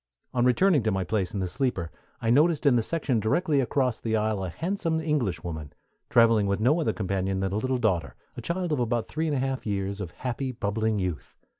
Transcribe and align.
On 0.33 0.43
returning 0.45 0.81
to 0.81 0.91
my 0.91 1.03
place 1.03 1.31
in 1.31 1.41
the 1.41 1.47
sleeper 1.47 1.91
I 2.19 2.31
noticed 2.31 2.65
in 2.65 2.75
the 2.75 2.81
section 2.81 3.19
directly 3.19 3.59
across 3.61 3.99
the 3.99 4.15
aisle 4.15 4.43
a 4.43 4.49
handsome 4.49 4.99
Englishwoman, 4.99 5.73
traveling 6.09 6.47
with 6.47 6.59
no 6.59 6.81
other 6.81 6.91
companion 6.91 7.39
than 7.39 7.51
a 7.53 7.57
little 7.57 7.77
daughter, 7.77 8.15
a 8.35 8.41
child 8.41 8.71
of 8.71 8.79
about 8.79 9.05
three 9.05 9.27
and 9.27 9.35
a 9.35 9.39
half 9.39 9.67
years 9.67 10.01
of 10.01 10.09
happy, 10.09 10.51
bubbling 10.51 10.97
youth. 10.97 11.35